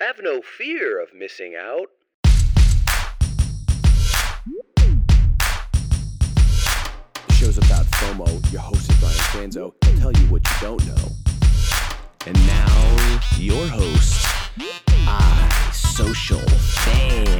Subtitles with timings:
[0.00, 1.86] Have no fear of missing out.
[7.28, 8.52] The show's about FOMO.
[8.52, 9.72] Your host is Brian Fanzo.
[9.84, 11.12] He'll tell you what you don't know.
[12.26, 14.26] And now, your host,
[15.06, 17.30] iSocialFanz.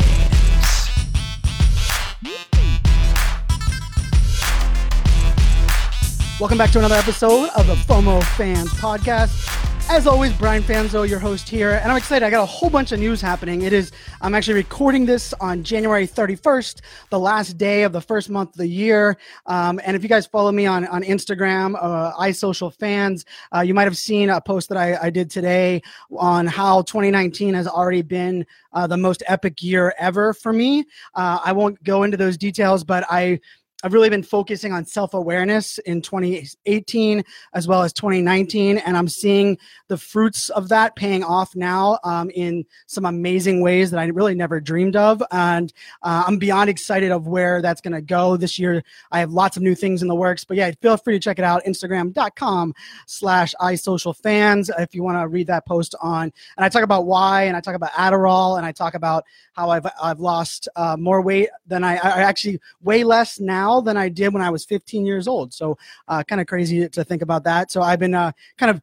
[6.39, 9.64] Welcome back to another episode of the FOMO Fanz Podcast.
[9.91, 12.25] As always, Brian Fanzo, your host here, and I'm excited.
[12.25, 13.63] I got a whole bunch of news happening.
[13.63, 13.93] It is,
[14.23, 16.81] I'm actually recording this on January 31st,
[17.11, 19.19] the last day of the first month of the year.
[19.45, 23.85] Um, and if you guys follow me on, on Instagram, uh, iSocialFanz, uh, you might
[23.85, 25.83] have seen a post that I, I did today
[26.17, 30.87] on how 2019 has already been uh, the most epic year ever for me.
[31.15, 33.39] Uh, I won't go into those details, but I
[33.85, 39.09] I've really been focusing on self awareness in 2018 as well as 2019, and I'm
[39.09, 44.07] seeing the fruits of that paying off now um, in some amazing ways that I
[44.07, 45.23] really never dreamed of.
[45.31, 45.71] And
[46.03, 48.83] uh, I'm beyond excited of where that's going to go this year.
[49.13, 51.39] I have lots of new things in the works, but yeah, feel free to check
[51.39, 51.63] it out.
[51.65, 52.75] Instagram.com
[53.07, 56.33] slash iSocialFanz if you want to read that post on.
[56.57, 59.69] And I talk about why, and I talk about Adderall, and I talk about how
[59.69, 64.09] I've, I've lost uh, more weight than I, I actually way less now than I
[64.09, 65.53] did when I was 15 years old.
[65.53, 65.77] So
[66.09, 67.71] uh, kind of crazy to think about that.
[67.71, 68.83] So I've been uh, kind of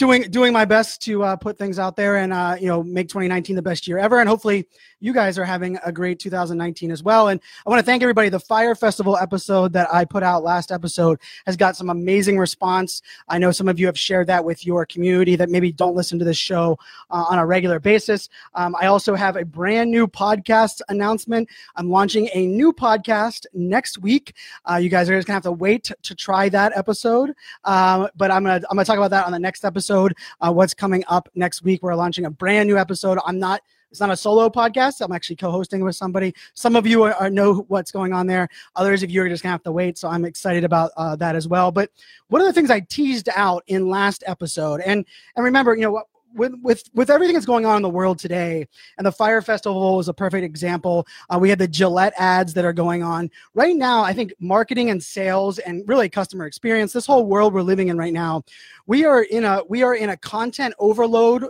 [0.00, 3.06] doing doing my best to uh, put things out there and uh, you know make
[3.08, 4.18] 2019 the best year ever.
[4.18, 4.66] And hopefully
[4.98, 7.28] you guys are having a great 2019 as well.
[7.28, 8.30] And i want to thank everybody.
[8.30, 13.02] The Fyre Festival episode that i put out last episode has got some amazing response.
[13.28, 16.18] I know some of you have shared that with your community that maybe don't listen
[16.18, 16.78] to this show
[17.10, 18.30] uh, on a regular basis.
[18.54, 21.46] Um, i also have a brand new podcast announcement.
[21.76, 24.34] I'm launching a new podcast next week.
[24.64, 27.34] Uh, you guys are just gonna have to wait to try that episode.
[27.64, 30.16] Um, but i'm gonna i'm gonna talk about that on the next episode episode.
[30.40, 31.82] Uh, what's coming up next week?
[31.82, 33.18] We're launching a brand new episode.
[33.26, 33.60] I'm not
[33.90, 35.00] it's not a solo podcast.
[35.00, 36.32] I'm actually co-hosting with somebody.
[36.54, 38.48] Some of you are, are know what's going on there.
[38.76, 39.98] Others of you are just gonna have to wait.
[39.98, 41.72] So I'm excited about uh, that as well.
[41.72, 41.90] But
[42.28, 46.04] one of the things I teased out in last episode, and and remember, you know,
[46.34, 48.66] with with with everything that's going on in the world today,
[48.98, 51.06] and the Fyre Festival is a perfect example.
[51.28, 54.02] Uh, we had the Gillette ads that are going on right now.
[54.02, 57.98] I think marketing and sales and really customer experience, this whole world we're living in
[57.98, 58.42] right now,
[58.86, 61.46] we are in a we are in a content overload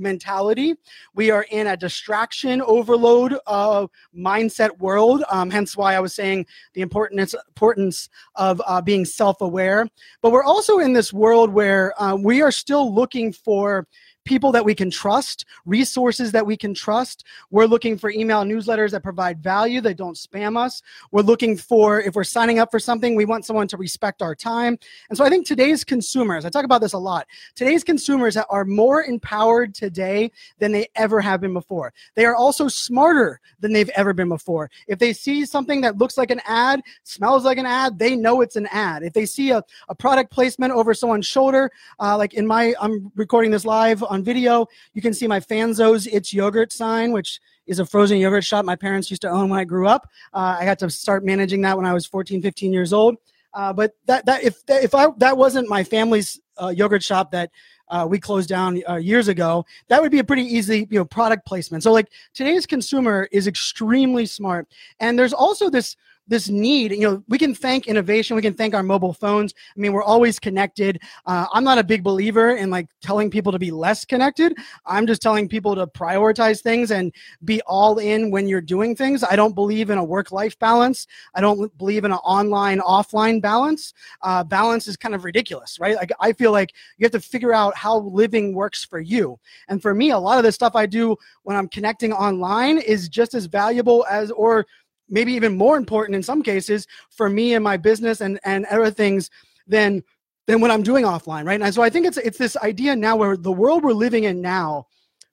[0.00, 0.74] mentality.
[1.14, 3.86] We are in a distraction overload uh,
[4.16, 5.22] mindset world.
[5.30, 9.86] Um, hence why I was saying the importance importance of uh, being self aware.
[10.22, 13.86] But we're also in this world where uh, we are still looking for
[14.30, 17.24] people that we can trust, resources that we can trust.
[17.50, 20.82] We're looking for email newsletters that provide value, that don't spam us.
[21.10, 24.36] We're looking for, if we're signing up for something, we want someone to respect our
[24.36, 24.78] time.
[25.08, 27.26] And so I think today's consumers, I talk about this a lot,
[27.56, 30.30] today's consumers are more empowered today
[30.60, 31.92] than they ever have been before.
[32.14, 34.70] They are also smarter than they've ever been before.
[34.86, 38.42] If they see something that looks like an ad, smells like an ad, they know
[38.42, 39.02] it's an ad.
[39.02, 43.10] If they see a, a product placement over someone's shoulder, uh, like in my, I'm
[43.16, 44.66] recording this live on video.
[44.94, 48.76] You can see my Fanzo's It's Yogurt sign, which is a frozen yogurt shop my
[48.76, 50.08] parents used to own when I grew up.
[50.32, 53.16] Uh, I got to start managing that when I was 14, 15 years old.
[53.54, 57.50] Uh, but that, that if if I that wasn't my family's uh, yogurt shop that
[57.88, 61.04] uh, we closed down uh, years ago, that would be a pretty easy you know
[61.04, 61.82] product placement.
[61.82, 64.68] So like today's consumer is extremely smart,
[65.00, 65.96] and there's also this
[66.30, 69.52] this need you know we can thank innovation we can thank our mobile phones.
[69.76, 71.02] I mean we're always connected.
[71.26, 74.56] Uh, i'm not a big believer in like telling people to be less connected.
[74.86, 77.12] I'm just telling people to prioritize things and
[77.44, 79.24] be all in when you're doing things.
[79.24, 81.06] I don't believe in a work life balance.
[81.34, 83.92] I don't believe in an online offline balance.
[84.22, 85.96] Uh, balance is kind of ridiculous right?
[85.96, 89.38] Like i feel like you have to figure out how living works for you.
[89.68, 93.08] And for me a lot of the stuff i do when i'm connecting online is
[93.08, 94.66] just as valuable as or
[95.10, 98.90] maybe even more important in some cases for me and my business and and other
[98.90, 99.28] things
[99.66, 100.02] than
[100.46, 101.60] than what I'm doing offline, right?
[101.60, 104.40] And so I think it's it's this idea now where the world we're living in
[104.40, 104.86] now,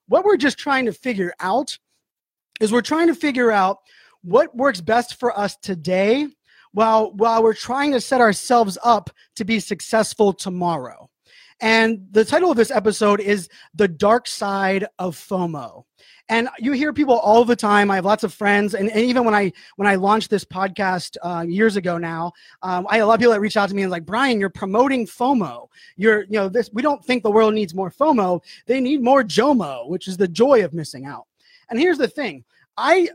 [0.06, 1.78] what we're just trying to figure out
[2.60, 3.78] is we're trying to figure out
[4.22, 6.26] what works best for us today
[6.72, 11.08] while while we're trying to set ourselves up to be successful tomorrow.
[11.60, 15.84] And the title of this episode is The Dark Side of FOMO.
[16.28, 17.90] And you hear people all the time.
[17.90, 18.74] I have lots of friends.
[18.74, 22.32] And, and even when i when i launched this podcast uh, years ago now
[22.62, 24.38] um, i have a lot of people that reach out to me and like brian
[24.38, 25.68] you're promoting fomo.
[25.96, 28.42] You're you know this we don't think the world needs more fomo.
[28.66, 31.26] They need more jomo which is the joy of missing out.
[31.70, 32.44] And here's the thing
[32.78, 33.08] I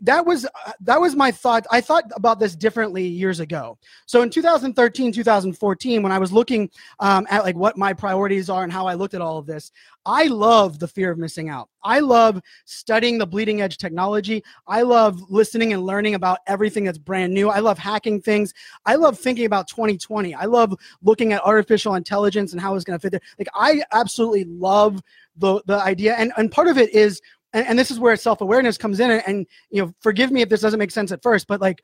[0.00, 0.46] that was
[0.80, 1.66] that was my thought.
[1.70, 3.76] I thought about this differently years ago.
[4.06, 6.70] So in 2013, 2014, when I was looking
[7.00, 9.72] um, at like what my priorities are and how I looked at all of this,
[10.06, 11.68] I love the fear of missing out.
[11.84, 14.42] I love studying the bleeding edge technology.
[14.66, 17.50] I love listening and learning about everything that's brand new.
[17.50, 18.54] I love hacking things.
[18.86, 20.34] I love thinking about 2020.
[20.34, 23.20] I love looking at artificial intelligence and how it's going to fit there.
[23.38, 25.02] Like I absolutely love
[25.36, 27.20] the the idea, and and part of it is
[27.52, 30.48] and, and this is where self-awareness comes in and, and you know forgive me if
[30.48, 31.82] this doesn't make sense at first but like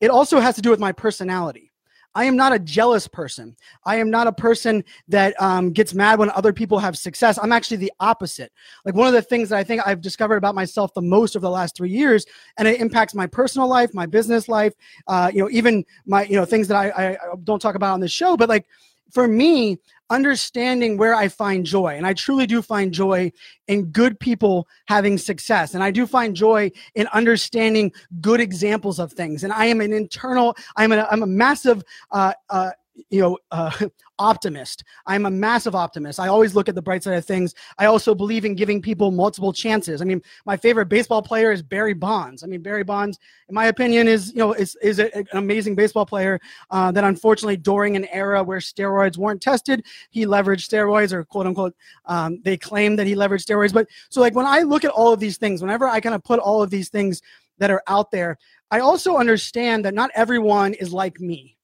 [0.00, 1.68] it also has to do with my personality
[2.14, 3.56] I am not a jealous person.
[3.84, 7.38] I am not a person that um, gets mad when other people have success.
[7.40, 8.50] I'm actually the opposite.
[8.84, 11.44] Like one of the things that I think I've discovered about myself the most over
[11.44, 12.26] the last three years,
[12.56, 14.72] and it impacts my personal life, my business life,
[15.06, 18.00] uh, you know, even my you know things that I, I don't talk about on
[18.00, 18.36] this show.
[18.36, 18.66] But like
[19.12, 19.78] for me,
[20.10, 21.96] understanding where I find joy.
[21.96, 23.32] And I truly do find joy
[23.66, 25.74] in good people having success.
[25.74, 29.44] And I do find joy in understanding good examples of things.
[29.44, 32.70] And I am an internal, I'm a, I'm a massive uh, uh,
[33.10, 33.70] you know uh,
[34.18, 34.84] optimist.
[35.06, 36.18] I'm a massive optimist.
[36.18, 37.54] I always look at the bright side of things.
[37.78, 40.02] I also believe in giving people multiple chances.
[40.02, 42.42] I mean my favorite baseball player is barry bonds.
[42.42, 43.18] I mean barry bonds
[43.48, 46.40] in my opinion is you know is, is a, an amazing baseball player
[46.70, 51.46] uh, that unfortunately during an era where steroids weren't tested he leveraged steroids or quote
[51.46, 51.74] unquote
[52.06, 53.72] um, they claim that he leveraged steroids.
[53.72, 56.22] But so like when i look at all of these things whenever i kind of
[56.24, 57.22] put all of these things
[57.58, 58.38] that are out there
[58.70, 61.57] i also understand that not everyone is like me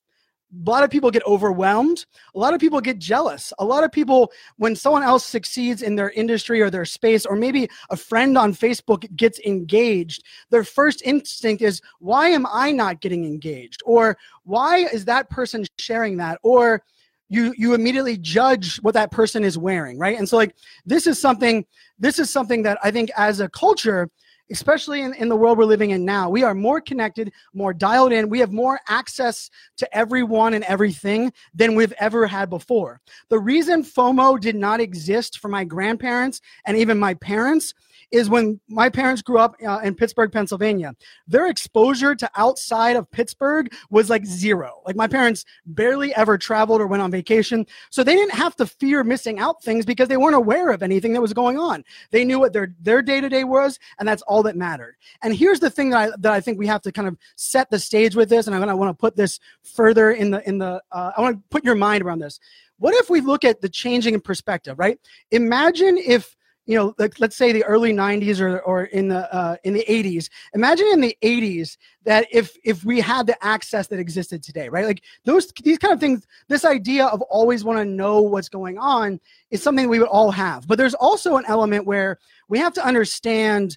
[0.54, 2.06] a lot of people get overwhelmed.
[2.34, 3.52] A lot of people get jealous.
[3.58, 7.36] A lot of people, when someone else succeeds in their industry or their space, or
[7.36, 13.00] maybe a friend on Facebook gets engaged, their first instinct is, why am I not
[13.00, 13.82] getting engaged?
[13.84, 16.38] Or why is that person sharing that?
[16.42, 16.82] Or
[17.28, 20.54] you you immediately judge what that person is wearing right and so like
[20.84, 21.64] this is something
[21.98, 24.10] this is something that i think as a culture
[24.50, 26.29] especially in, in the world we're living in now.
[26.29, 28.29] We are more connected, more dialed in.
[28.29, 33.00] We have more access to everyone and everything than we've ever had before.
[33.29, 37.75] The reason FOMO did not exist for my grandparents and even my parents
[38.11, 40.94] is when my parents grew up uh, in Pittsburgh, Pennsylvania.
[41.26, 44.82] Their exposure to outside of Pittsburgh was like zero.
[44.87, 47.67] Like my parents barely ever traveled or went on vacation.
[47.91, 51.12] So they didn't have to fear missing out things because they weren't aware of anything
[51.14, 51.85] that was going on.
[52.11, 54.96] They knew what their their day-to-day was and that's all that mattered.
[55.22, 57.70] And here's the thing that I that I think we have to kind of set
[57.70, 60.82] the stage with this and to want to put this further in the in the
[60.92, 62.40] uh, I want to put your mind around this.
[62.78, 64.98] What if we look at the changing in perspective, right?
[65.31, 66.36] Imagine if
[66.66, 69.84] you know, like let's say the early 90s or, or in the uh, in the
[69.86, 70.31] 80s.
[70.54, 74.86] Imagine in the 80s that if if we had the access that existed today, right?
[74.86, 78.78] Like those these kind of things, this idea of always want to know what's going
[78.78, 79.20] on
[79.50, 80.66] is something we would all have.
[80.66, 83.76] But there's also an element where we have to understand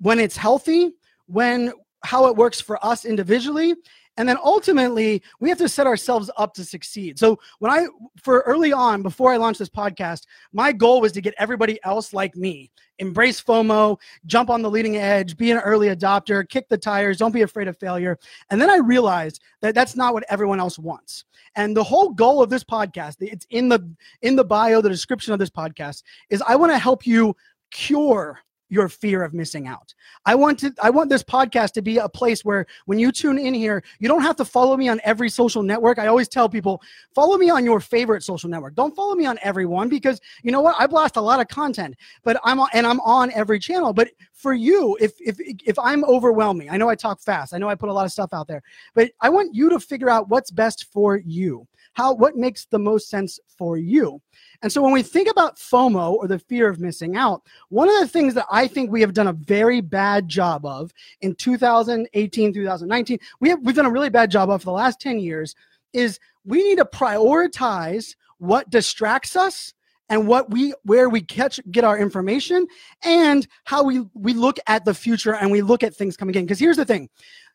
[0.00, 0.92] when it's healthy,
[1.26, 3.74] when how it works for us individually
[4.20, 7.18] and then ultimately, we have to set ourselves up to succeed.
[7.18, 7.86] So, when I,
[8.22, 12.12] for early on, before I launched this podcast, my goal was to get everybody else
[12.12, 16.76] like me embrace FOMO, jump on the leading edge, be an early adopter, kick the
[16.76, 18.18] tires, don't be afraid of failure.
[18.50, 21.24] And then I realized that that's not what everyone else wants.
[21.56, 25.32] And the whole goal of this podcast, it's in the in the bio, the description
[25.32, 27.34] of this podcast, is I want to help you
[27.70, 28.38] cure
[28.70, 29.92] your fear of missing out.
[30.24, 33.38] I want to I want this podcast to be a place where when you tune
[33.38, 35.98] in here, you don't have to follow me on every social network.
[35.98, 36.80] I always tell people,
[37.14, 38.74] follow me on your favorite social network.
[38.74, 40.76] Don't follow me on everyone because you know what?
[40.78, 44.10] I blast a lot of content, but I'm on, and I'm on every channel, but
[44.32, 47.52] for you, if if if I'm overwhelming, I know I talk fast.
[47.52, 48.62] I know I put a lot of stuff out there,
[48.94, 51.66] but I want you to figure out what's best for you.
[51.94, 54.20] How what makes the most sense for you.
[54.62, 57.98] And so when we think about FOMO or the fear of missing out, one of
[58.00, 62.52] the things that I think we have done a very bad job of in 2018,
[62.52, 65.54] 2019, we have we've done a really bad job of for the last 10 years
[65.92, 69.74] is we need to prioritize what distracts us
[70.08, 72.66] and what we where we catch get our information
[73.02, 76.44] and how we we look at the future and we look at things coming in
[76.44, 77.08] because here's the thing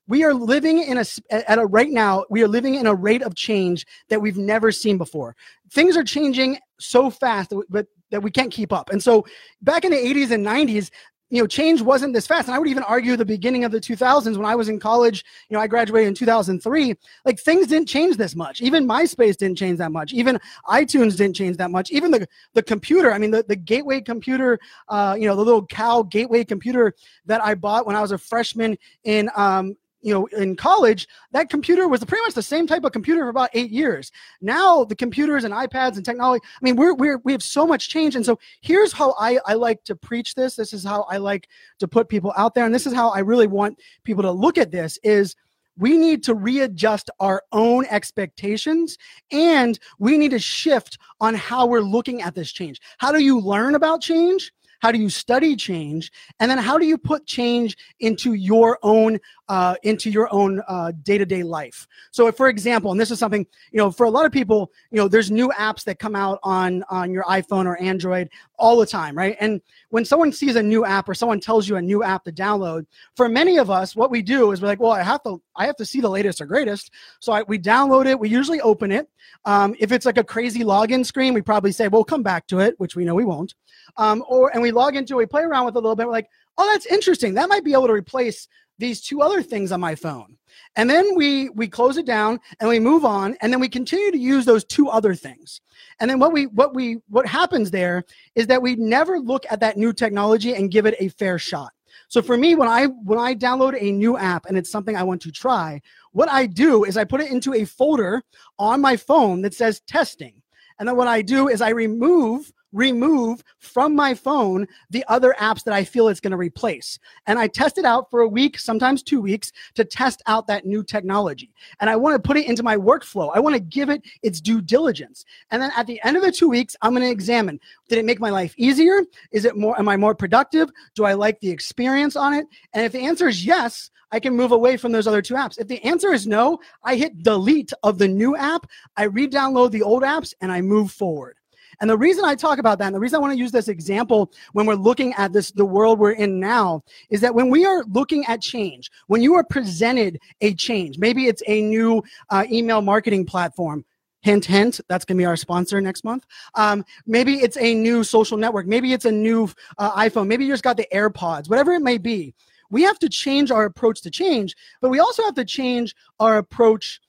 [0.08, 3.24] we are living in a at a right now we are living in a rate
[3.24, 5.36] of change that we've never seen before.
[5.72, 8.90] Things are changing so fast but that we can't keep up.
[8.92, 9.26] And so
[9.62, 10.92] back in the 80s and 90s
[11.32, 12.48] you know change wasn't this fast.
[12.48, 15.26] And i would even argue the beginning of the 2000s when i was in college
[15.50, 16.94] you know i graduated in 2003
[17.26, 18.62] like things didn't change this much.
[18.62, 20.14] Even myspace didn't change that much.
[20.14, 21.90] Even itunes didn't change that much.
[21.92, 24.60] Even the the computer i mean the, the gateway computer
[24.90, 26.94] uh, you know the little cow gateway computer
[27.26, 31.50] that i bought when i was a freshman in um, you know, in college, that
[31.50, 34.12] computer was pretty much the same type of computer for about eight years.
[34.40, 37.90] Now the computers and iPads and technology, I mean, we're, we're, we have so much
[37.90, 38.16] change.
[38.16, 40.56] And so here's how I, I like to preach this.
[40.56, 42.66] This is how I like to put people out there.
[42.66, 45.36] And this is how I really want people to look at this is
[45.76, 49.00] we need to readjust our own expectations
[49.32, 52.80] and we need to shift on how we're looking at this change.
[53.00, 54.52] How do you learn about change?
[54.86, 56.12] How do you study change?
[56.40, 60.92] And then how do you put change into your own uh, into your own uh,
[61.04, 61.88] day-to-day life?
[62.12, 64.72] So, if, for example, and this is something you know, for a lot of people,
[64.92, 68.78] you know, there's new apps that come out on on your iPhone or Android all
[68.78, 69.36] the time, right?
[69.40, 72.32] And when someone sees a new app or someone tells you a new app to
[72.32, 72.86] download,
[73.16, 75.66] for many of us, what we do is we're like, well, I have to I
[75.66, 76.92] have to see the latest or greatest.
[77.20, 78.20] So I, we download it.
[78.20, 79.10] We usually open it.
[79.46, 82.60] Um, if it's like a crazy login screen, we probably say, "We'll come back to
[82.60, 83.56] it," which we know we won't.
[83.98, 86.08] Um, or and we log into it, we play around with it a little bit.
[86.08, 87.34] We're like, "Oh, that's interesting.
[87.34, 90.38] That might be able to replace these two other things on my phone."
[90.76, 94.12] And then we we close it down and we move on, and then we continue
[94.12, 95.62] to use those two other things.
[96.00, 98.04] And then what we what we what happens there
[98.36, 101.72] is that we never look at that new technology and give it a fair shot.
[102.08, 105.04] So for me, when I when I download a new app and it's something I
[105.04, 108.24] want to try, what I do is I put it into a folder
[108.60, 110.42] on my phone that says testing.
[110.80, 115.64] And then what I do is I remove remove from my phone the other apps
[115.64, 117.00] that I feel it's going to replace.
[117.26, 120.66] And I test it out for a week, sometimes two weeks, to test out that
[120.66, 121.54] new technology.
[121.80, 123.32] And I want to put it into my workflow.
[123.34, 125.26] I want to give it its due diligence.
[125.52, 128.06] And then at the end of the two weeks, I'm going to examine did it
[128.06, 129.02] make my life easier?
[129.32, 130.70] Is it more, am I more productive?
[130.96, 132.48] Do I like the experience on it?
[132.74, 135.60] And if the answer is yes, I can move away from those other two apps.
[135.60, 138.68] If the answer is no, I hit delete of the new app,
[138.98, 141.38] I re download the old apps, and I move forward.
[141.82, 143.68] And the reason I talk about that, and the reason I want to use this
[143.68, 147.66] example when we're looking at this, the world we're in now, is that when we
[147.66, 152.46] are looking at change, when you are presented a change, maybe it's a new uh,
[152.50, 153.86] email marketing platform,
[154.26, 158.04] hint hint that's going to be our sponsor next month um, maybe it's a new
[158.04, 161.74] social network maybe it's a new uh, iphone maybe you just got the airpods whatever
[161.74, 162.34] it may be
[162.72, 166.40] we have to change our approach to change but we also have to change our
[166.40, 167.00] approach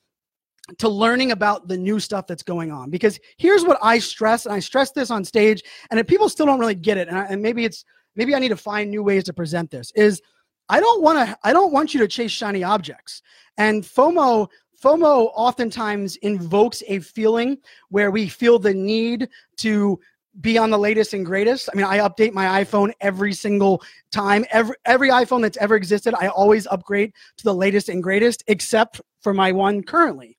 [0.77, 4.53] to learning about the new stuff that's going on because here's what i stress and
[4.53, 7.25] i stress this on stage and if people still don't really get it and, I,
[7.25, 10.21] and maybe it's maybe i need to find new ways to present this is
[10.69, 13.21] i don't want to i don't want you to chase shiny objects
[13.57, 14.47] and fomo
[14.81, 17.57] fomo oftentimes invokes a feeling
[17.89, 19.99] where we feel the need to
[20.39, 21.67] be on the latest and greatest.
[21.73, 23.81] I mean, I update my iPhone every single
[24.11, 24.45] time.
[24.51, 29.01] Every every iPhone that's ever existed, I always upgrade to the latest and greatest, except
[29.19, 30.36] for my one currently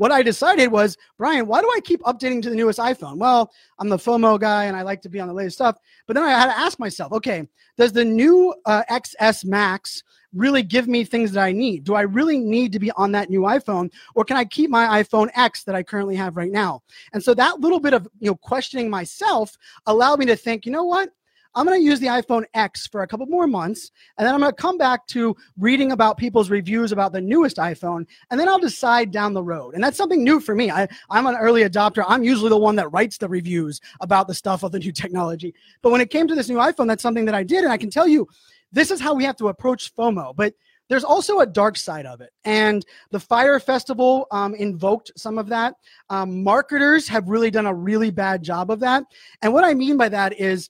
[0.00, 3.18] what I decided was, Brian, why do I keep updating to the newest iPhone?
[3.18, 5.76] Well, I'm the FOMO guy and I like to be on the latest stuff.
[6.06, 10.02] But then I had to ask myself, okay, does the new uh, XS Max
[10.32, 11.84] really give me things that I need?
[11.84, 15.02] Do I really need to be on that new iPhone or can I keep my
[15.02, 16.82] iPhone X that I currently have right now?
[17.12, 20.72] And so that little bit of, you know, questioning myself allowed me to think, you
[20.72, 21.10] know what?
[21.54, 24.40] I'm going to use the iPhone X for a couple more months, and then I'm
[24.40, 28.48] going to come back to reading about people's reviews about the newest iPhone, and then
[28.48, 29.74] I'll decide down the road.
[29.74, 30.70] And that's something new for me.
[30.70, 32.04] I, I'm an early adopter.
[32.06, 35.54] I'm usually the one that writes the reviews about the stuff of the new technology.
[35.82, 37.78] But when it came to this new iPhone, that's something that I did, and I
[37.78, 38.28] can tell you,
[38.72, 40.36] this is how we have to approach FOMO.
[40.36, 40.54] But
[40.90, 42.30] there's also a dark side of it.
[42.44, 45.76] And the Fyre Festival um, invoked some of that.
[46.10, 49.04] Um, marketers have really done a really bad job of that.
[49.40, 50.68] And what I mean by that is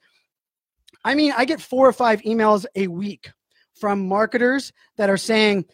[1.05, 3.31] I mean, I get four or five emails a week
[3.75, 5.65] from marketers that are saying,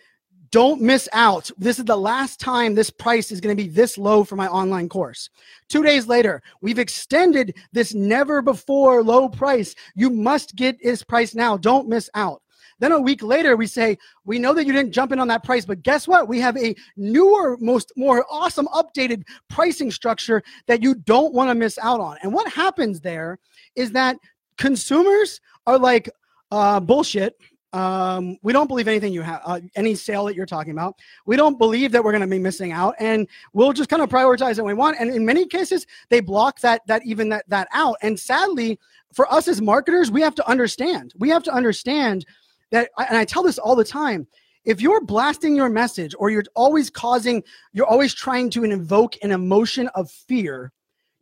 [0.50, 1.50] don't miss out.
[1.58, 4.46] This is the last time this price is going to be this low for my
[4.46, 5.28] online course.
[5.68, 9.74] Two days later, we've extended this never before low price.
[9.96, 11.56] You must get this price now.
[11.56, 12.42] Don't miss out.
[12.78, 15.44] Then a week later, we say, we know that you didn't jump in on that
[15.44, 16.28] price, but guess what?
[16.28, 21.54] We have a newer, most more awesome updated pricing structure that you don't want to
[21.54, 22.18] miss out on.
[22.22, 23.38] And what happens there
[23.76, 24.16] is that
[24.56, 26.08] consumers are like
[26.50, 27.36] uh, bullshit.
[27.72, 30.94] Um, we don't believe anything you have, uh, any sale that you're talking about.
[31.26, 34.08] We don't believe that we're going to be missing out, and we'll just kind of
[34.08, 34.96] prioritize what we want.
[34.98, 37.96] And in many cases, they block that that even that that out.
[38.02, 38.78] And sadly,
[39.12, 41.12] for us as marketers, we have to understand.
[41.18, 42.24] We have to understand
[42.70, 42.90] that.
[42.96, 44.26] And I tell this all the time.
[44.64, 49.30] If you're blasting your message, or you're always causing, you're always trying to invoke an
[49.30, 50.72] emotion of fear,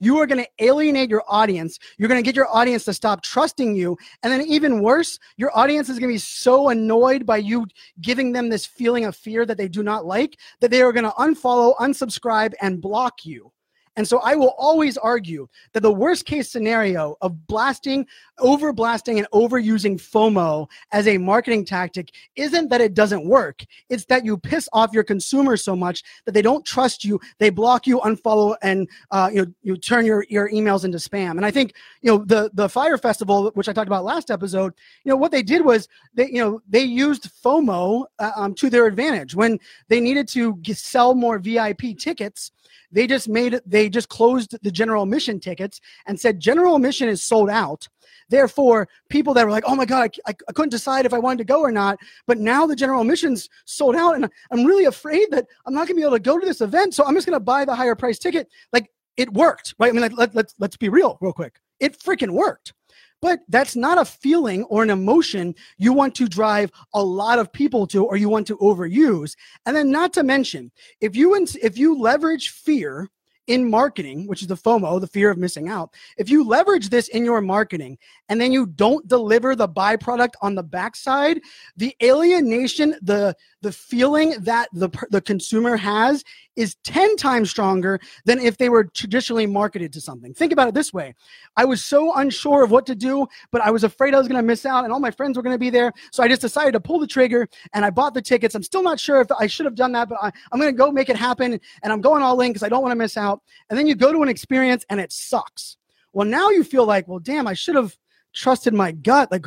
[0.05, 1.79] you are going to alienate your audience.
[1.99, 3.97] You're going to get your audience to stop trusting you.
[4.23, 7.67] And then, even worse, your audience is going to be so annoyed by you
[8.01, 11.05] giving them this feeling of fear that they do not like that they are going
[11.05, 13.51] to unfollow, unsubscribe, and block you.
[13.97, 18.07] And so I will always argue that the worst case scenario of blasting
[18.39, 23.65] overblasting and overusing FOMO as a marketing tactic isn't that it doesn't work.
[23.89, 27.21] It's that you piss off your consumers so much that they don't trust you.
[27.39, 31.33] They block you, unfollow, and uh, you know, you turn your, your emails into spam.
[31.33, 34.75] And I think you know the the Fyre Festival, which I talked about last episode.
[35.05, 38.71] You know what they did was they you know they used FOMO uh, um, to
[38.71, 42.51] their advantage when they needed to sell more VIP tickets
[42.95, 47.23] they just made they just closed the general admission tickets and said general admission is
[47.23, 47.89] sold out.
[48.29, 51.39] Therefore, people that were like, oh my God, I, I, couldn't decide if I wanted
[51.39, 51.99] to go or not.
[52.27, 54.17] But now the general admission's sold out.
[54.17, 56.61] And I'm really afraid that I'm not going to be able to go to this
[56.61, 56.95] event.
[56.95, 58.49] So I'm just going to buy the higher price ticket.
[58.73, 59.89] Like it worked, right?
[59.89, 61.59] I mean, like, let, let's, let's be real real quick.
[61.81, 62.73] It freaking worked.
[63.21, 67.51] But that's not a feeling or an emotion you want to drive a lot of
[67.51, 69.35] people to or you want to overuse.
[69.65, 73.09] And then not to mention, if you if you leverage fear
[73.47, 77.09] in marketing, which is the FOMO, the fear of missing out, if you leverage this
[77.09, 77.99] in your marketing
[78.29, 81.41] and then you don't deliver the byproduct on the backside,
[81.77, 86.23] the alienation, the the feeling that the the consumer has
[86.55, 90.35] is 10 times stronger than if they were traditionally marketed to something.
[90.35, 91.15] Think about it this way.
[91.57, 94.41] I was so unsure of what to do, but I was afraid I was going
[94.41, 95.93] to miss out and all my friends were going to be there.
[96.13, 98.55] So I just decided to pull the trigger and I bought the tickets.
[98.55, 100.77] I'm still not sure if I should have done that, but I, am going to
[100.77, 103.17] go make it happen and I'm going all in because I don't want to miss
[103.17, 103.41] out.
[103.71, 105.79] And then you go to an experience and it sucks.
[106.13, 107.97] Well, now you feel like, well, damn, I should have
[108.35, 109.33] trusted my gut.
[109.33, 109.47] Like,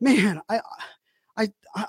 [0.00, 0.60] man, I I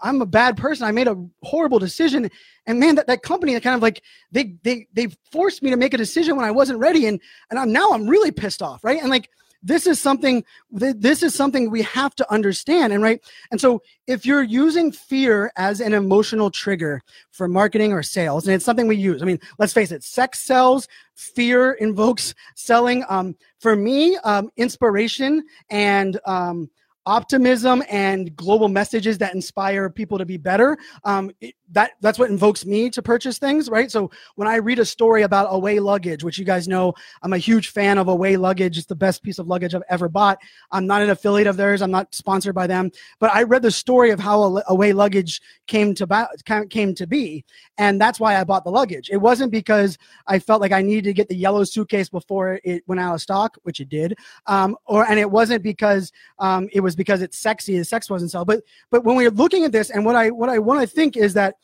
[0.03, 0.85] I'm a bad person.
[0.85, 2.29] I made a horrible decision.
[2.65, 5.77] And man, that, that company that kind of like they they they forced me to
[5.77, 7.07] make a decision when I wasn't ready.
[7.07, 7.19] And
[7.49, 9.01] and I'm now I'm really pissed off, right?
[9.01, 9.29] And like
[9.61, 13.21] this is something this is something we have to understand and right
[13.51, 18.55] and so if you're using fear as an emotional trigger for marketing or sales and
[18.55, 23.35] it's something we use i mean let's face it sex sells fear invokes selling um,
[23.59, 26.69] for me um, inspiration and um,
[27.05, 32.29] optimism and global messages that inspire people to be better um, it, that that's what
[32.29, 33.91] invokes me to purchase things right?
[33.91, 37.37] So when i read a story about away luggage which you guys know i'm a
[37.37, 38.77] huge fan of away luggage.
[38.77, 40.39] It's the best piece of luggage i've ever bought.
[40.71, 41.81] I'm not an affiliate of theirs.
[41.81, 42.91] I'm not sponsored by them.
[43.19, 46.29] But i read the story of how away luggage came to ba-
[46.69, 47.45] came to be
[47.77, 49.09] and that's why i bought the luggage.
[49.11, 52.83] It wasn't because i felt like i needed to get the yellow suitcase before it
[52.87, 56.81] went out of stock which it did um, or and it wasn't because um, it
[56.81, 59.89] was because it's sexy the sex wasn't sell but but when we're looking at this
[59.89, 61.55] and what i what i want to think is that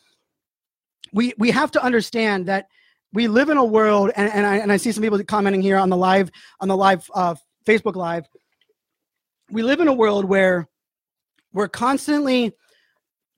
[1.14, 2.68] we we have to understand that
[3.16, 5.78] we live in a world, and, and I and I see some people commenting here
[5.78, 8.28] on the live on the live uh, Facebook live.
[9.50, 10.68] We live in a world where
[11.54, 12.54] we're constantly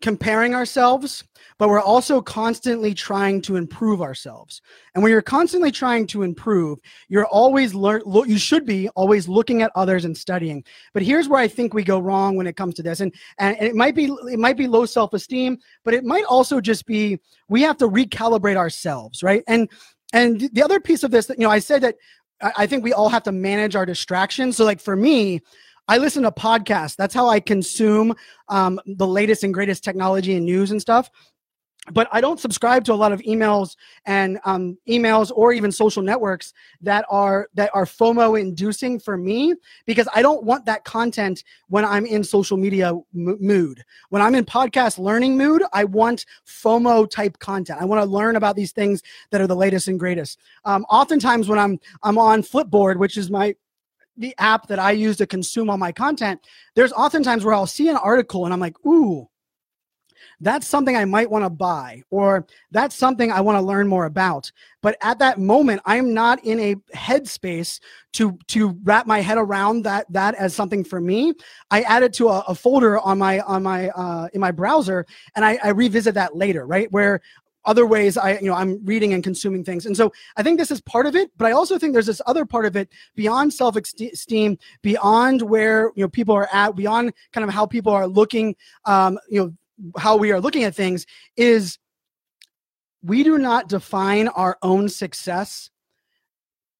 [0.01, 1.23] comparing ourselves,
[1.57, 4.61] but we're also constantly trying to improve ourselves.
[4.93, 6.79] And when you're constantly trying to improve,
[7.09, 10.63] you're always learn lo- you should be always looking at others and studying.
[10.93, 12.99] But here's where I think we go wrong when it comes to this.
[12.99, 16.85] And and it might be it might be low self-esteem, but it might also just
[16.85, 19.43] be we have to recalibrate ourselves, right?
[19.47, 19.67] And
[20.13, 21.95] and the other piece of this that you know, I said that
[22.55, 24.57] I think we all have to manage our distractions.
[24.57, 25.41] So like for me,
[25.87, 26.95] I listen to podcasts.
[26.95, 28.15] That's how I consume
[28.49, 31.09] um, the latest and greatest technology and news and stuff.
[31.91, 36.03] But I don't subscribe to a lot of emails and um, emails or even social
[36.03, 41.45] networks that are that are FOMO inducing for me because I don't want that content
[41.69, 43.85] when I'm in social media m- mood.
[44.09, 47.81] When I'm in podcast learning mood, I want FOMO type content.
[47.81, 50.39] I want to learn about these things that are the latest and greatest.
[50.65, 53.55] Um, oftentimes, when I'm I'm on Flipboard, which is my
[54.17, 57.89] the app that I use to consume all my content, there's oftentimes where I'll see
[57.89, 59.27] an article and I'm like, ooh,
[60.39, 64.05] that's something I might want to buy, or that's something I want to learn more
[64.05, 64.51] about.
[64.81, 67.79] But at that moment, I'm not in a headspace
[68.13, 71.33] to to wrap my head around that that as something for me.
[71.71, 75.05] I add it to a, a folder on my on my uh, in my browser,
[75.35, 76.91] and I, I revisit that later, right?
[76.91, 77.21] Where
[77.67, 79.85] other ways I, you know, I'm reading and consuming things.
[79.85, 82.21] And so I think this is part of it, but I also think there's this
[82.25, 87.47] other part of it beyond self-esteem, beyond where, you know, people are at, beyond kind
[87.47, 89.53] of how people are looking, um, you know,
[89.99, 91.77] how we are looking at things is
[93.03, 95.69] we do not define our own success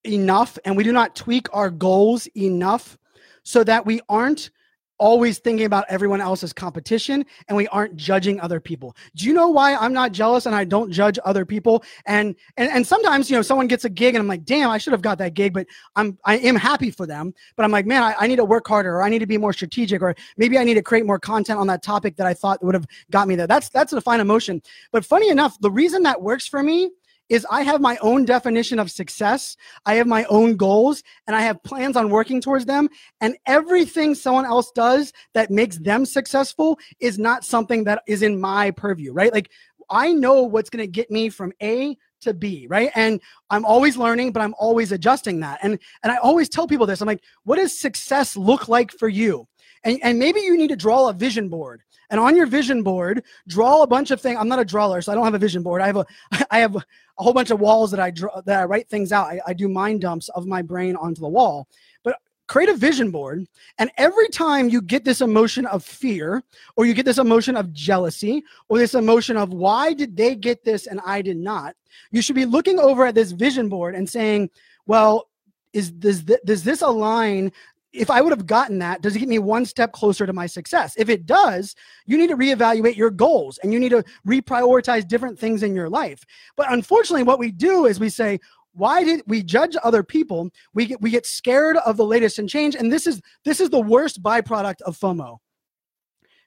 [0.03, 2.97] enough and we do not tweak our goals enough
[3.43, 4.49] so that we aren't
[4.97, 8.95] always thinking about everyone else's competition and we aren't judging other people.
[9.15, 11.83] Do you know why I'm not jealous and I don't judge other people?
[12.05, 14.77] And and, and sometimes, you know, someone gets a gig and I'm like, damn, I
[14.77, 17.33] should have got that gig, but I'm I am happy for them.
[17.55, 19.37] But I'm like, man, I, I need to work harder or I need to be
[19.37, 22.33] more strategic or maybe I need to create more content on that topic that I
[22.33, 23.47] thought would have got me there.
[23.47, 24.61] That's that's a fine emotion.
[24.91, 26.91] But funny enough, the reason that works for me
[27.29, 29.57] is I have my own definition of success.
[29.85, 32.89] I have my own goals and I have plans on working towards them.
[33.21, 38.39] And everything someone else does that makes them successful is not something that is in
[38.39, 39.33] my purview, right?
[39.33, 39.51] Like
[39.89, 42.91] I know what's going to get me from A to B, right?
[42.95, 45.59] And I'm always learning, but I'm always adjusting that.
[45.61, 47.01] And and I always tell people this.
[47.01, 49.47] I'm like, what does success look like for you?
[49.83, 51.81] And, and maybe you need to draw a vision board.
[52.09, 54.37] And on your vision board, draw a bunch of things.
[54.39, 55.81] I'm not a drawer, so I don't have a vision board.
[55.81, 56.05] I have a
[56.51, 56.83] I have a
[57.17, 59.27] whole bunch of walls that I draw that I write things out.
[59.27, 61.67] I, I do mind dumps of my brain onto the wall.
[62.03, 63.45] But create a vision board
[63.77, 66.41] and every time you get this emotion of fear
[66.77, 70.63] or you get this emotion of jealousy or this emotion of why did they get
[70.63, 71.75] this and i did not
[72.11, 74.49] you should be looking over at this vision board and saying
[74.85, 75.27] well
[75.73, 77.51] is does, th- does this align
[77.97, 80.45] if I would have gotten that, does it get me one step closer to my
[80.45, 80.93] success?
[80.97, 85.39] If it does, you need to reevaluate your goals and you need to reprioritize different
[85.39, 86.23] things in your life.
[86.55, 88.39] But unfortunately, what we do is we say,
[88.73, 90.49] why did we judge other people?
[90.75, 93.71] We get we get scared of the latest and change, and this is this is
[93.71, 95.39] the worst byproduct of FOMO.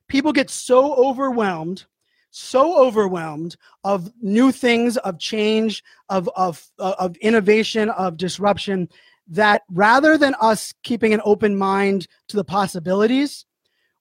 [0.07, 1.87] People get so overwhelmed,
[2.31, 8.89] so overwhelmed of new things, of change, of of of innovation, of disruption
[9.31, 13.47] that rather than us keeping an open mind to the possibilities,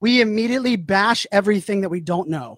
[0.01, 2.57] we immediately bash everything that we don't know.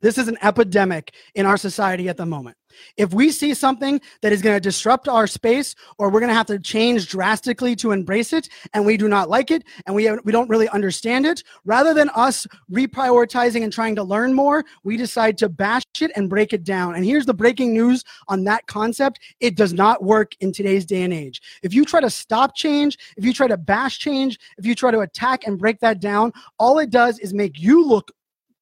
[0.00, 2.56] This is an epidemic in our society at the moment.
[2.96, 6.34] If we see something that is going to disrupt our space or we're going to
[6.34, 10.10] have to change drastically to embrace it and we do not like it and we,
[10.24, 14.96] we don't really understand it, rather than us reprioritizing and trying to learn more, we
[14.96, 16.94] decide to bash it and break it down.
[16.94, 21.02] And here's the breaking news on that concept it does not work in today's day
[21.02, 21.40] and age.
[21.62, 24.90] If you try to stop change, if you try to bash change, if you try
[24.90, 28.12] to attack and break that down, all it does is make you look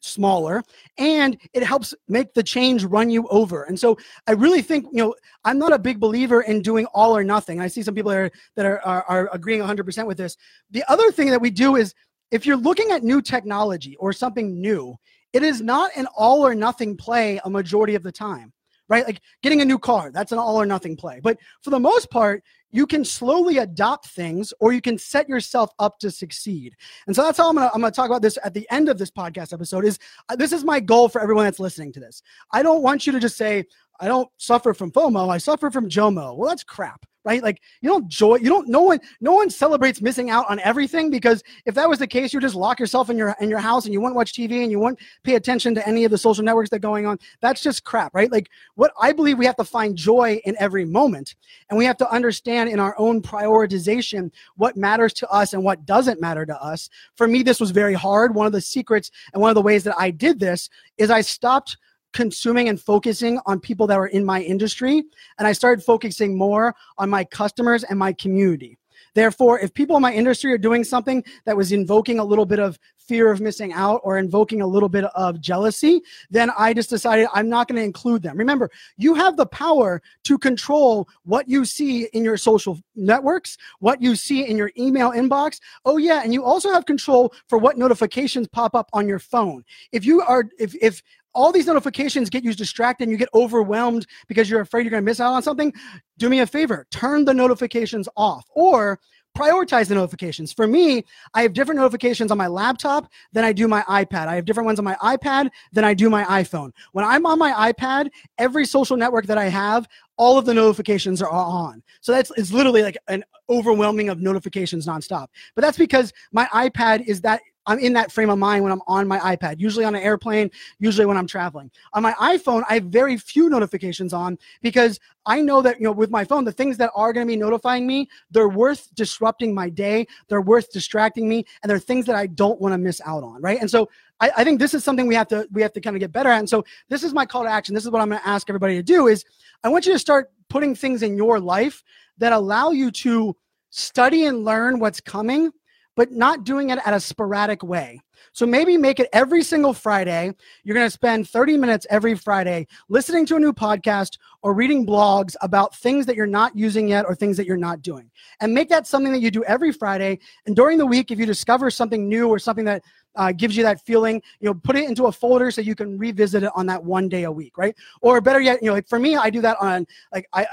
[0.07, 0.63] smaller
[0.99, 3.65] and it helps make the change run you over.
[3.65, 5.15] And so i really think you know
[5.45, 7.61] i'm not a big believer in doing all or nothing.
[7.61, 10.37] I see some people that are that are, are, are agreeing 100% with this.
[10.71, 11.95] The other thing that we do is
[12.31, 14.97] if you're looking at new technology or something new
[15.33, 18.53] it is not an all or nothing play a majority of the time
[18.89, 19.07] right?
[19.07, 21.21] Like getting a new car, that's an all or nothing play.
[21.23, 25.71] But for the most part, you can slowly adopt things or you can set yourself
[25.79, 26.77] up to succeed.
[27.07, 28.99] And so that's how I'm gonna, I'm gonna talk about this at the end of
[28.99, 32.23] this podcast episode is uh, this is my goal for everyone that's listening to this.
[32.53, 33.65] I don't want you to just say,
[34.01, 36.37] I don't suffer from FOMO, I suffer from JOMO.
[36.37, 37.43] Well, that's crap right?
[37.43, 38.69] Like you don't joy, you don't.
[38.69, 42.33] No one, no one celebrates missing out on everything because if that was the case,
[42.33, 44.71] you just lock yourself in your in your house and you wouldn't watch TV and
[44.71, 47.19] you wouldn't pay attention to any of the social networks that are going on.
[47.41, 48.31] That's just crap, right?
[48.31, 51.35] Like what I believe we have to find joy in every moment,
[51.69, 55.85] and we have to understand in our own prioritization what matters to us and what
[55.85, 56.89] doesn't matter to us.
[57.17, 58.37] For me, this was very hard.
[58.37, 61.23] One of the secrets and one of the ways that I did this is I
[61.23, 61.77] stopped
[62.17, 65.05] consuming and focusing on people that were in my industry
[65.39, 68.79] and I started focusing more on my customers and my community.
[69.13, 72.59] Therefore, if people in my industry are doing something that was invoking a little bit
[72.59, 76.01] of fear of missing out or invoking a little bit of jealousy,
[76.31, 78.37] then I just decided I'm not going to include them.
[78.37, 84.03] Remember, you have the power to control what you see in your social networks, what
[84.03, 85.61] you see in your email inbox.
[85.85, 89.65] Oh yeah, and you also have control for what notifications pop up on your phone.
[89.93, 91.03] If you are if if
[91.37, 95.03] all these notifications get you distracted and you get overwhelmed because you're afraid you're going
[95.03, 95.73] to miss out on something,
[96.19, 98.99] do me a favor, turn the notifications off or
[99.37, 100.51] prioritize the notifications.
[100.51, 104.29] For me, I have different notifications on my laptop than I do my iPad.
[104.29, 106.71] I have different ones on my iPad than I do my iPhone.
[106.93, 111.21] When I'm on my iPad, every social network that I have, all of the notifications
[111.21, 111.83] are on.
[112.01, 115.29] So that's it's literally like an overwhelming of notifications nonstop.
[115.55, 118.83] But that's because my iPad is that I'm in that frame of mind when I'm
[118.87, 121.71] on my iPad, usually on an airplane, usually when I'm traveling.
[121.93, 125.93] On my iPhone, I have very few notifications on because I know that, you know,
[125.93, 129.53] with my phone, the things that are going to be notifying me, they're worth disrupting
[129.53, 130.07] my day.
[130.29, 131.45] They're worth distracting me.
[131.63, 133.43] And they're things that I don't want to miss out on.
[133.43, 133.61] Right.
[133.61, 133.89] And so
[134.21, 136.13] I, I think this is something we have to, we have to kind of get
[136.13, 136.39] better at.
[136.39, 137.75] And so this is my call to action.
[137.75, 139.25] This is what I'm going to ask everybody to do is
[139.65, 141.83] I want you to start putting things in your life
[142.19, 143.37] that allow you to
[143.71, 145.51] study and learn what's coming
[145.97, 148.01] but not doing it at a sporadic way.
[148.33, 150.33] So maybe make it every single Friday.
[150.63, 154.87] You're going to spend 30 minutes every Friday listening to a new podcast or reading
[154.87, 158.11] blogs about things that you're not using yet or things that you're not doing.
[158.41, 160.19] And make that something that you do every Friday.
[160.47, 162.85] And during the week, if you discover something new or something that
[163.17, 165.99] uh, gives you that feeling, you know, put it into a folder so you can
[165.99, 167.75] revisit it on that one day a week, right?
[168.01, 170.47] Or better yet, you know, like for me, I do that on like I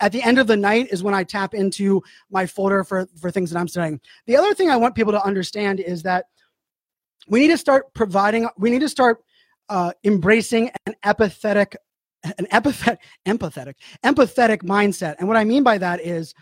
[0.00, 3.30] at the end of the night is when I tap into my folder for for
[3.30, 4.00] things that I'm studying.
[4.26, 6.26] The other thing I want people to understand is that
[7.28, 8.48] we need to start providing.
[8.56, 9.22] We need to start
[9.68, 11.76] uh, embracing an empathetic
[12.24, 15.16] an empathetic, empathetic, empathetic mindset.
[15.18, 16.34] And what I mean by that is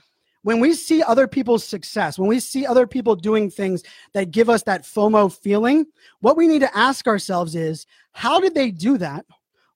[0.46, 3.82] when we see other people's success, when we see other people doing things
[4.14, 5.84] that give us that FOMO feeling,
[6.20, 9.26] what we need to ask ourselves is how did they do that?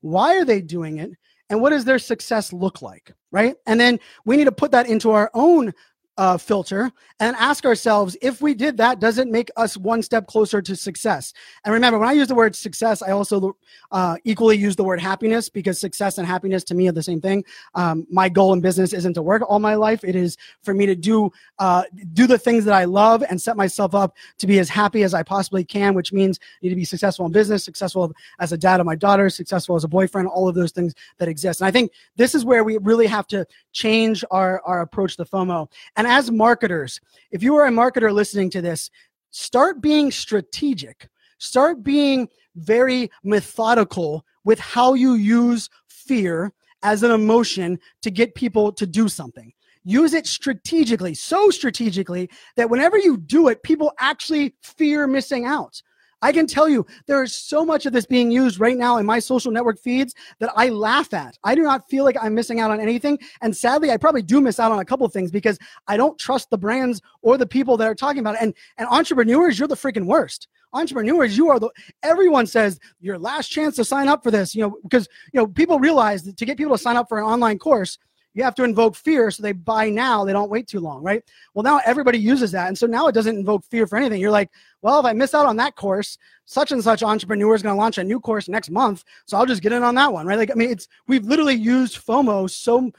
[0.01, 1.11] Why are they doing it?
[1.49, 3.13] And what does their success look like?
[3.33, 3.57] Right.
[3.67, 5.75] And then we need to put that into our own
[6.21, 10.27] uh, filter and ask ourselves if we did that, does it make us one step
[10.27, 11.33] closer to success?
[11.65, 13.57] And remember, when I use the word success, I also
[13.91, 17.23] uh, equally use the word happiness because success and happiness to me are the same
[17.23, 17.43] thing.
[17.75, 20.85] Um, my goal in business isn't to work all my life; it is for me
[20.85, 24.59] to do uh, do the things that I love and set myself up to be
[24.59, 25.95] as happy as I possibly can.
[25.95, 28.95] Which means I need to be successful in business, successful as a dad of my
[28.95, 31.63] daughter, successful as a boyfriend, all of those things that exist.
[31.63, 35.25] And I think this is where we really have to change our our approach to
[35.25, 35.71] FOMO.
[35.97, 38.91] And as marketers, if you are a marketer listening to this,
[39.31, 41.09] start being strategic.
[41.39, 48.73] Start being very methodical with how you use fear as an emotion to get people
[48.73, 49.53] to do something.
[49.85, 55.81] Use it strategically, so strategically that whenever you do it, people actually fear missing out.
[56.23, 59.07] I can tell you there is so much of this being used right now in
[59.07, 61.39] my social network feeds that I laugh at.
[61.45, 63.19] I do not feel like I'm missing out on anything.
[63.41, 66.19] And sadly, I probably do miss out on a couple of things because I don't
[66.19, 68.43] trust the brands or the people that are talking about it.
[68.43, 71.69] And, and entrepreneurs, you're the freaking worst entrepreneurs you are the
[72.03, 75.47] everyone says your last chance to sign up for this you know because you know
[75.47, 77.99] people realize that to get people to sign up for an online course
[78.35, 81.23] you have to invoke fear so they buy now they don't wait too long right?
[81.55, 84.21] Well now everybody uses that and so now it doesn't invoke fear for anything.
[84.21, 84.51] You're like
[84.83, 87.79] well if i miss out on that course such and such entrepreneur is going to
[87.79, 90.39] launch a new course next month so i'll just get in on that one right?
[90.39, 92.91] Like i mean it's we've literally used fomo so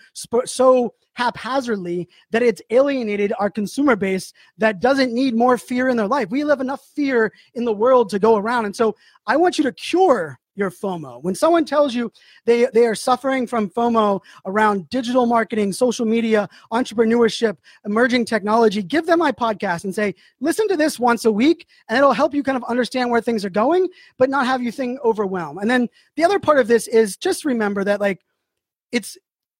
[0.46, 6.08] so haphazardly that it's alienated our consumer base that doesn't need more fear in their
[6.08, 6.30] life.
[6.30, 8.96] We live enough fear in the world to go around and so
[9.28, 11.22] i want you to cure your FOMO.
[11.24, 12.12] When someone tells you
[12.46, 19.06] they, they are suffering from FOMO around digital marketing, social media, entrepreneurship, emerging technology, give
[19.06, 22.44] them my podcast and say, listen to this once a week, and it'll help you
[22.44, 23.88] kind of understand where things are going,
[24.18, 25.58] but not have you think overwhelm.
[25.58, 28.22] And then the other part of this is just remember that like
[28.92, 29.18] it's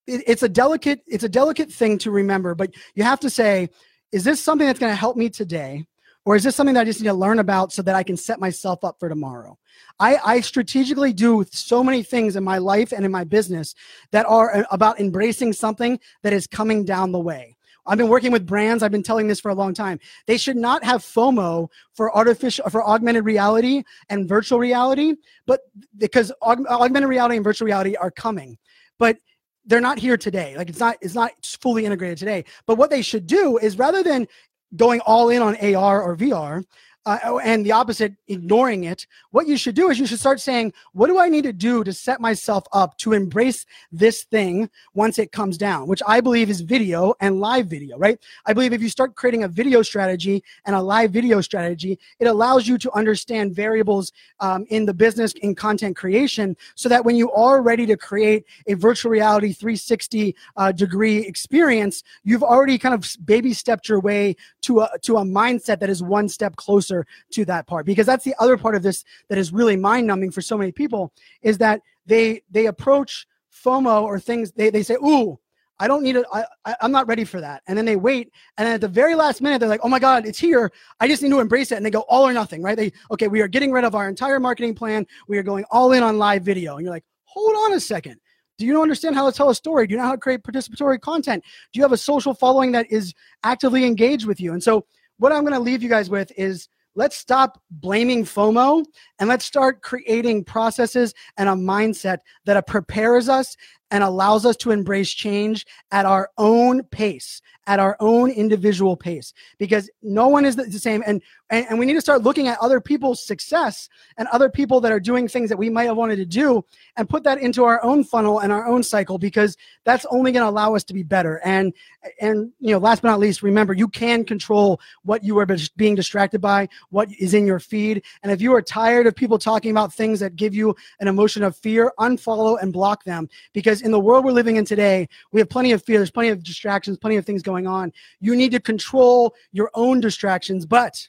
[0.08, 3.70] it, it's a delicate it's a delicate thing to remember, but you have to say,
[4.12, 5.86] is this something that's going to help me today?
[6.26, 8.16] Or is this something that I just need to learn about so that I can
[8.16, 9.58] set myself up for tomorrow?
[10.00, 13.74] I, I strategically do so many things in my life and in my business
[14.12, 17.58] that are uh, about embracing something that is coming down the way.
[17.88, 18.84] I've been working with brands.
[18.84, 20.00] I've been telling this for a long time.
[20.28, 25.16] They should not have FOMO for artificial, for augmented reality and virtual reality,
[25.48, 25.62] but
[25.98, 28.60] because aug- augmented reality and virtual reality are coming,
[29.00, 29.18] but
[29.66, 30.56] they're not here today.
[30.56, 32.46] Like it's not, it's not fully integrated today.
[32.68, 34.28] But what they should do is rather than
[34.76, 36.64] going all in on AR or VR,
[37.06, 40.40] uh, oh, and the opposite, ignoring it, what you should do is you should start
[40.40, 44.70] saying, What do I need to do to set myself up to embrace this thing
[44.94, 45.88] once it comes down?
[45.88, 48.20] Which I believe is video and live video, right?
[48.46, 52.28] I believe if you start creating a video strategy and a live video strategy, it
[52.28, 57.16] allows you to understand variables um, in the business in content creation so that when
[57.16, 62.94] you are ready to create a virtual reality 360 uh, degree experience, you've already kind
[62.94, 66.91] of baby stepped your way to a, to a mindset that is one step closer
[67.32, 70.32] to that part because that's the other part of this that is really mind numbing
[70.32, 73.28] for so many people is that they they approach
[73.64, 75.40] FOMO or things they, they say, ooh,
[75.80, 76.26] I don't need it.
[76.32, 77.64] I, I, am not ready for that.
[77.68, 78.32] And then they wait.
[78.58, 80.72] And then at the very last minute, they're like, oh my God, it's here.
[81.00, 81.76] I just need to embrace it.
[81.76, 82.78] And they go all or nothing, right?
[82.78, 85.08] They, okay, we are getting rid of our entire marketing plan.
[85.28, 86.76] We are going all in on live video.
[86.76, 88.20] And you're like, hold on a second.
[88.60, 89.88] Do you understand how to tell a story?
[89.88, 91.44] Do you know how to create participatory content?
[91.74, 94.54] Do you have a social following that is actively engaged with you?
[94.54, 94.86] And so,
[95.18, 98.84] what I'm going to leave you guys with is let's stop blaming FOMO
[99.20, 103.56] and let's start creating processes and a mindset that prepares us
[103.92, 109.34] and allows us to embrace change at our own pace, at our own individual pace,
[109.60, 111.04] because no one is the same.
[111.06, 114.82] And, and, and we need to start looking at other people's success and other people
[114.82, 116.66] that are doing things that we might have wanted to do
[116.98, 120.44] and put that into our own funnel and our own cycle, because that's only going
[120.44, 121.42] to allow us to be better.
[121.44, 121.74] And,
[122.20, 125.96] and, you know, last but not least, remember you can control what you are being
[125.96, 128.04] distracted by, what is in your feed.
[128.24, 131.44] And if you are tired of people talking about things that give you an emotion
[131.44, 135.40] of fear, unfollow and block them because in the world we're living in today, we
[135.40, 137.92] have plenty of fear, there's plenty of distractions, plenty of things going on.
[138.20, 141.08] You need to control your own distractions, but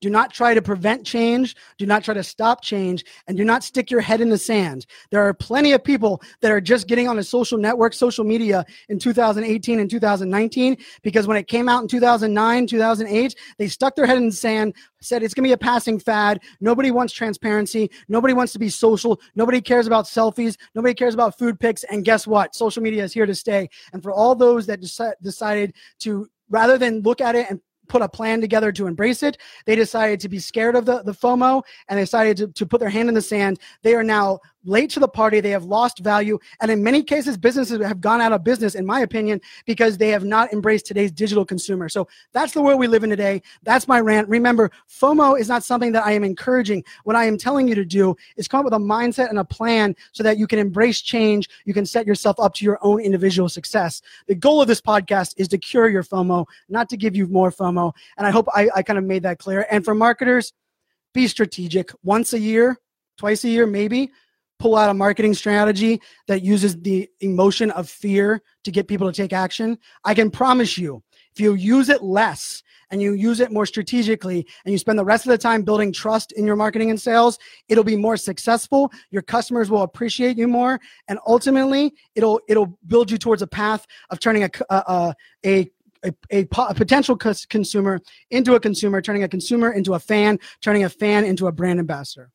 [0.00, 1.56] Do not try to prevent change.
[1.76, 3.04] Do not try to stop change.
[3.26, 4.86] And do not stick your head in the sand.
[5.10, 8.64] There are plenty of people that are just getting on a social network, social media
[8.88, 14.06] in 2018 and 2019 because when it came out in 2009, 2008, they stuck their
[14.06, 16.40] head in the sand, said it's going to be a passing fad.
[16.60, 17.90] Nobody wants transparency.
[18.08, 19.20] Nobody wants to be social.
[19.34, 20.56] Nobody cares about selfies.
[20.74, 21.84] Nobody cares about food pics.
[21.84, 22.54] And guess what?
[22.54, 23.68] Social media is here to stay.
[23.92, 28.02] And for all those that deci- decided to rather than look at it and put
[28.02, 29.38] a plan together to embrace it.
[29.64, 32.80] They decided to be scared of the, the FOMO and they decided to, to put
[32.80, 33.58] their hand in the sand.
[33.82, 35.40] They are now late to the party.
[35.40, 36.38] They have lost value.
[36.60, 40.08] And in many cases, businesses have gone out of business, in my opinion, because they
[40.08, 41.88] have not embraced today's digital consumer.
[41.88, 43.42] So that's the world we live in today.
[43.62, 44.28] That's my rant.
[44.28, 46.84] Remember, FOMO is not something that I am encouraging.
[47.04, 49.44] What I am telling you to do is come up with a mindset and a
[49.44, 51.48] plan so that you can embrace change.
[51.64, 54.02] You can set yourself up to your own individual success.
[54.26, 57.50] The goal of this podcast is to cure your FOMO, not to give you more
[57.50, 57.92] FOMO.
[58.16, 59.66] And I hope I, I kind of made that clear.
[59.70, 60.52] And for marketers,
[61.14, 62.78] be strategic once a year,
[63.16, 64.10] twice a year, maybe
[64.58, 69.16] pull out a marketing strategy that uses the emotion of fear to get people to
[69.16, 73.52] take action, I can promise you, if you use it less and you use it
[73.52, 76.90] more strategically and you spend the rest of the time building trust in your marketing
[76.90, 78.90] and sales, it'll be more successful.
[79.10, 83.86] Your customers will appreciate you more, and ultimately, it'll it'll build you towards a path
[84.10, 85.66] of turning a a, a
[86.04, 90.84] a, a, a, potential consumer into a consumer, turning a consumer into a fan, turning
[90.84, 92.30] a fan into a brand ambassador.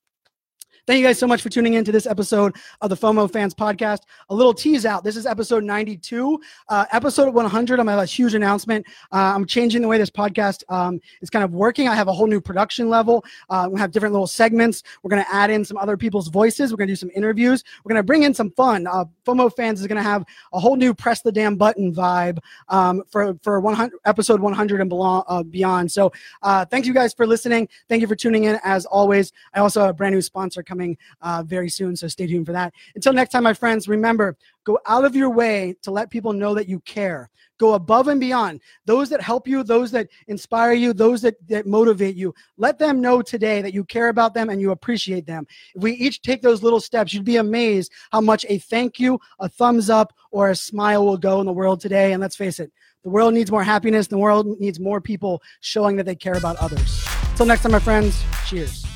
[0.85, 3.53] Thank you guys so much for tuning in to this episode of the FOMO Fanz
[3.53, 3.99] Podcast.
[4.29, 5.01] A little tease out.
[5.01, 6.41] This is episode 92.
[6.67, 8.85] Uh, episode 100, I'm going to have a huge announcement.
[9.09, 11.87] Uh, I'm changing the way this podcast um, is kind of working.
[11.87, 13.23] I have a whole new production level.
[13.49, 14.83] Uh, we have different little segments.
[15.01, 16.73] We're going to add in some other people's voices.
[16.73, 17.63] We're going to do some interviews.
[17.85, 18.85] We're going to bring in some fun.
[18.85, 22.39] Uh, FOMO Fanz is going to have a whole new press the damn button vibe
[22.67, 25.93] um, for, for 100, episode 100 and uh, beyond.
[25.93, 27.69] So uh, thank you guys for listening.
[27.87, 28.59] Thank you for tuning in.
[28.65, 31.95] As always, I also have a brand new sponsor coming uh, very soon.
[31.95, 32.73] So stay tuned for that.
[32.95, 36.55] Until next time, my friends, remember go out of your way to let people know
[36.55, 37.29] that you care.
[37.59, 38.61] Go above and beyond.
[38.85, 42.99] Those that help you, those that inspire you, those that, that motivate you, let them
[42.99, 45.45] know today that you care about them and you appreciate them.
[45.75, 49.19] If we each take those little steps, you'd be amazed how much a thank you,
[49.39, 52.13] a thumbs up, or a smile will go in the world today.
[52.13, 52.71] And let's face it,
[53.03, 54.07] the world needs more happiness.
[54.07, 57.05] The world needs more people showing that they care about others.
[57.31, 58.92] Until next time, my friends, cheers.